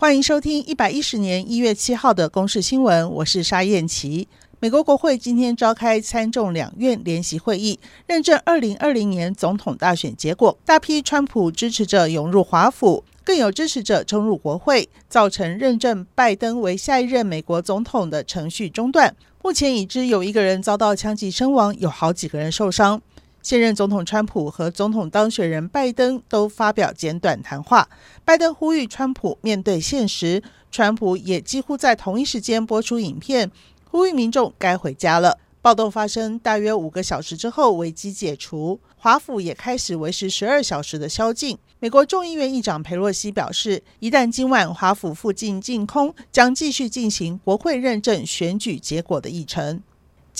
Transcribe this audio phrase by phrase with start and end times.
[0.00, 4.26] 欢迎收听一百一十年一月七号的公视新闻，我是沙燕琪。
[4.58, 10.56] 美国国会今天召开参众两院联席会议，认证二零二零年总统大选结果。
[10.64, 19.14] 大批川普支持者涌入华府，更有支持者冲入国会，造成认证拜登为下一任美国总统的程序中断。
[19.42, 23.02] 目前已知有一个人遭到枪击身亡，有好几个人受伤。
[23.42, 27.88] 现任总统川普和总统当选人拜登都发表简短谈话。
[28.24, 33.50] 拜登呼吁川普面对现实，川普也几乎在同一时间播出影片，
[33.90, 35.38] 呼吁民众该回家了。
[35.62, 41.58] 暴动发生大约五个小时之后，危机解除，华府也开始维持十二小时的宵禁。
[41.80, 49.82] 美国众议院议长佩洛西表示，一旦今晚华府附近净空，将继续进行国会认证选举结果的议程。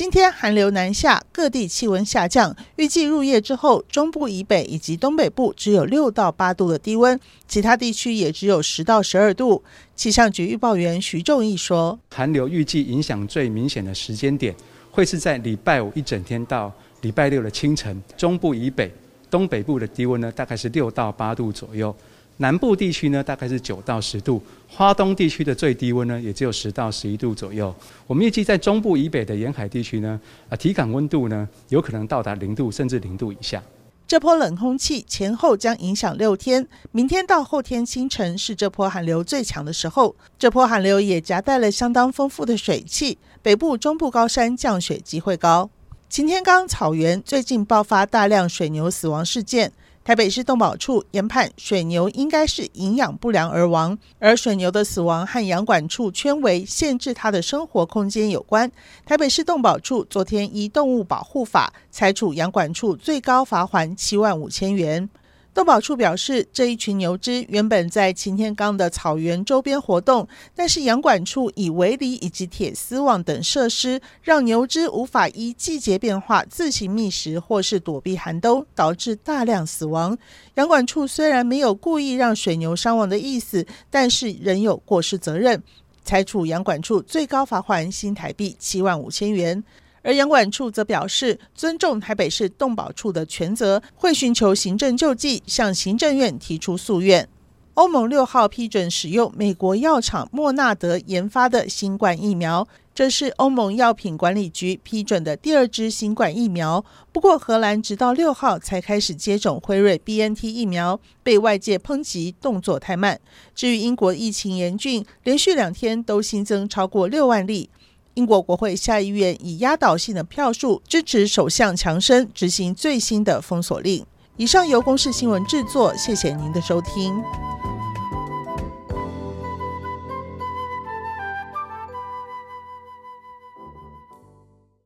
[0.01, 2.57] 今天寒流南下，各地气温下降。
[2.77, 9.63] 预计入夜之后，中部以北以及东北部只有六到八度的低温，其他地区也只有十到十二度。
[9.95, 14.55] 气象局预报员徐仲义说：“寒流预计影响最明显的时间点
[14.91, 18.03] 会是在礼拜五一整天到礼拜六的清晨。
[18.17, 18.91] 中部以北、
[19.29, 21.95] 东北部的低温呢，大概是六到八度左右。”
[22.41, 27.75] 南部地区呢，大概是九到十度；花东地区的最低温呢，也只有十到十一度左右。
[28.07, 33.63] 我们预计在中部以北的沿海地区呢，啊，体感温度呢，有可能到达零度甚至零度以下。
[34.09, 40.17] 这波冷空气前后将影响六天，明天到后天清晨是这波寒流最强的时候。
[40.39, 45.69] 这波寒流也夹带了相当丰富的水汽，北部、中部高山降雪机会高。
[46.11, 49.71] 擎天岗草原最近爆发大量水牛死亡事件。
[50.03, 58.69] 台北市动保处研判，水牛应该是营养不良而亡，而水牛的死亡和养管处圈围限制它的生活空间有关。
[59.07, 65.09] 台北市动保处昨天依动物保护法裁处养管处最高罚锾七万五千元。
[65.53, 80.17] 动保处表示，这一群牛只原本在擎天岗的草原周边活动，但是养管处以围篱以及铁丝网等设施，让牛只无法依季节变化自行觅食或是躲避寒冬，导致大量死亡。
[80.55, 85.61] 养管处虽然没有故意让水牛伤亡的意思，但是仍有过失责任，
[86.05, 89.65] 裁处养管处最高罚锾新台币七万五千元。
[90.03, 97.29] 而养管处则表示，尊重台北市动保处的权责，会寻求行政救济，向行政院提出诉愿。
[97.75, 106.85] 欧盟六号批准使用美国药厂莫纳德研发的新冠疫苗，这是欧盟药品管理局批准的第二支新冠疫苗。
[107.13, 113.19] 不过，荷兰直到六号才开始接种辉瑞 BNT 疫苗，被外界抨击动作太慢。
[113.55, 117.71] 至于英国疫情严峻，连续两天都新增超过六万例。
[118.15, 124.05] 英国国会下议院以压倒性的票数支持首相强生执行最新的封锁令。
[124.37, 127.23] 以上由公视新闻制作，谢谢您的收听。